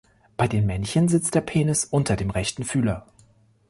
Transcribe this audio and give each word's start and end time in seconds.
Bei 0.35 0.47
den 0.47 0.65
Männchen 0.65 1.09
sitzt 1.09 1.35
der 1.35 1.41
Penis 1.41 1.85
unter 1.85 2.15
dem 2.15 2.31
rechten 2.31 2.63
Fühler. 2.63 3.05